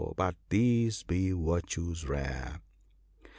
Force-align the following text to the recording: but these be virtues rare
but 0.17 0.35
these 0.49 1.03
be 1.03 1.31
virtues 1.31 2.07
rare 2.09 2.59